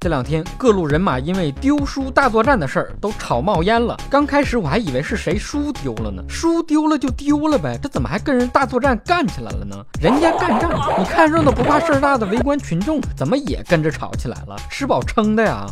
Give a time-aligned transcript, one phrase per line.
[0.00, 3.96] 这两天各路人马因为丢书大作战的事儿都吵冒烟了。
[4.08, 9.84] 刚开始我还以为是谁书丢了呢，书丢了就丢了呗，这怎么还跟人大作战干起来了呢？
[10.00, 10.70] 人家干仗，
[11.00, 14.56] 你看热闹不怕事儿大的围观群众怎么也跟着吵起来了？
[14.70, 15.66] 吃饱撑的呀。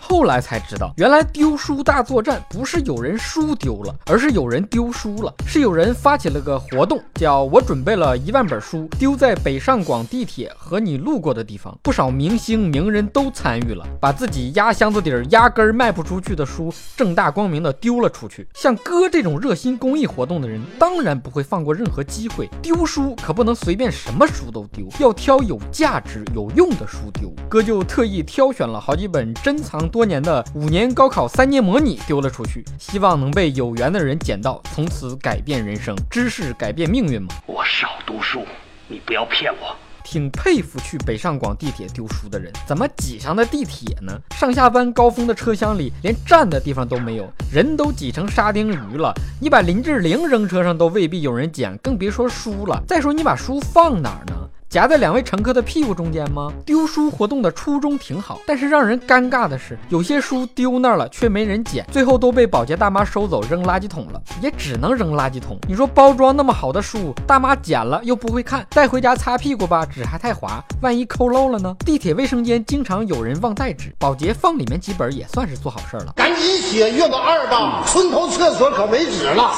[0.00, 5.32] 后来才知道，原来丢书大作战不是有人书丢了，而是有人丢书了。
[5.46, 11.78] 是有人发起了个活动，叫我准备了一万本书，丢在北上广地铁和你路过的地方。
[11.82, 18.48] 不少明星经名人都参与了，把自己压箱子底儿压根儿卖不出去的书，正大光明的丢了出去。
[18.54, 22.48] 像哥这种热心公益活动的人，当然不会放过任何机会。
[22.62, 27.30] 丢书可不能随便什么书都丢，要挑有价值、有用的书丢。
[27.50, 29.86] 哥就特意挑选了好几本珍藏。
[29.90, 35.94] 多年的五年高考三年模拟丢了出去，希望能被有缘的人捡到，从此改变人生。
[36.10, 37.28] 知识改变命运吗？
[37.44, 38.46] 我少读书，
[38.86, 39.76] 你不要骗我。
[40.04, 44.18] 挺佩服去北上广地铁丢书的人，怎么挤上的地铁呢？
[44.30, 49.14] 上下班高峰的车厢里，连站的地方都没有，人都挤成沙丁鱼了。
[49.40, 52.82] 你把林志玲扔车上都未必有人捡，更别说书了。
[52.86, 54.37] 再说你把书放哪儿呢？
[54.70, 56.52] 夹在两位乘客的屁股中间吗？
[56.66, 65.58] 丢书活动的初衷挺好，但是让人尴尬的是，有些书丢那儿了却没人捡，最后都被保洁大妈收走扔垃圾桶了，也只能扔垃圾桶。
[65.66, 71.74] 你说包装那么好的书，大妈捡了又不会看，带回家擦屁股吧，纸还太滑，万一抠漏了呢？
[71.86, 76.12] 地铁卫生间经常有人忘带纸，保洁放里面几本也算是做好事了。
[76.14, 79.50] 赶紧写月个二吧，村头厕所可没纸了。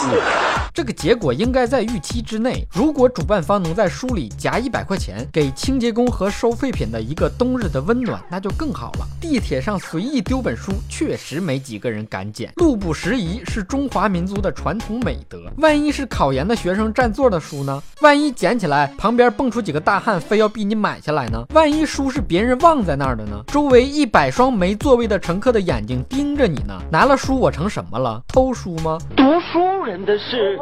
[0.73, 2.67] 这个结果应该在预期之内。
[2.73, 9.07] 如果主办方能在书里夹一百块钱，给清洁工和收废品的一个冬日的温暖，那就更好了。
[9.21, 12.53] 地铁上随意丢本书，确实没几个人敢捡。
[12.57, 15.43] 路不拾遗是中华民族的传统美德。
[15.57, 17.83] 万一是考研的学生占座的书呢？
[18.01, 21.45] 万一捡起来旁边蹦出几个大汉，非要逼你买下来呢？
[21.53, 23.43] 万一书是别人忘在那儿的呢？
[23.49, 28.23] 周围一百双没座位的乘客的眼睛盯着你呢，拿了书我成什么了？
[28.29, 28.99] 偷书吗？
[29.17, 29.23] 读
[29.53, 30.59] 书人的事。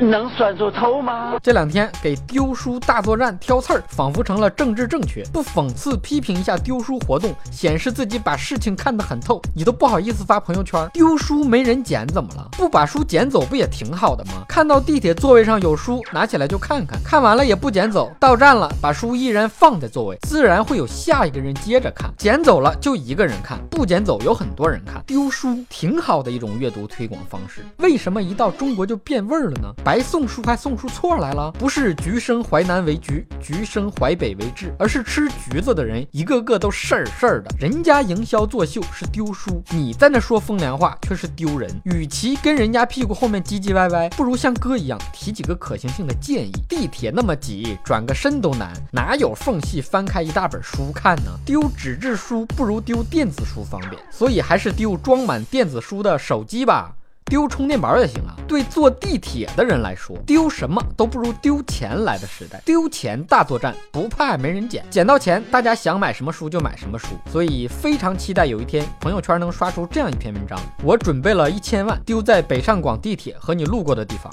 [0.00, 1.34] 能算作偷吗？
[1.42, 5.24] 这两天给丢书大作战挑刺儿，仿佛成了政治正确。
[5.32, 10.88] 不讽刺批评一下丢书活动，显示自己把事情看得很透，你都不好意思发朋友圈。
[10.92, 12.48] 丢书没人捡怎么了？
[12.52, 14.44] 不把书捡走不也挺好的吗？
[14.48, 18.10] 看到地铁座位上有书，拿起来就看看，看完了也不捡走。
[18.18, 22.10] 到站了，把书依然放在座位，自然会有下一个人接着看。
[22.16, 25.02] 捡走了就一个人看，不捡走有很多人看。
[25.06, 27.64] 丢书挺好的一种阅读推广方式。
[27.78, 29.72] 为什么一到中国就变变味儿了呢？
[29.84, 31.52] 白送书还送出错来了？
[31.52, 37.48] 不是橘生淮南为橘，橘生淮北为枳，而是吃橘子的人一个个都事儿事儿的。
[37.56, 41.70] 人家营销作秀是丢书，你在那说风凉话却是丢人。
[41.84, 46.52] 与其跟人家屁股后面唧唧歪歪，不如像哥一样提几个可行性的建议。
[46.68, 51.30] 地铁那么挤，转个身都难，哪有缝隙翻开一大本书看呢？
[51.46, 56.96] 丢纸质书不如丢电子书方便，所以还是丢装满电子书的手机吧。
[57.26, 58.36] 丢充电宝也行啊！
[58.46, 62.60] 对坐地铁的人来说，丢什么都不如丢钱来的实在。
[62.66, 67.08] 丢钱大作战，不怕没人捡，捡到钱，大家想买什么书就买什么书。
[67.32, 74.30] 所以非常期待有一天朋友圈能刷出这样一篇文章：我准备了一千万，丢在北上广地铁和你路过的地方。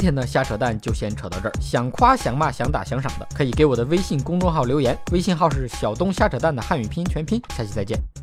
[0.00, 1.52] 天的瞎扯淡就先扯到这儿。
[1.60, 7.40] 想夸想骂想打想赏的，可以给我的微信公众号留言，微信号是小东瞎扯淡的汉语拼音全拼。
[7.54, 8.19] 下期再见。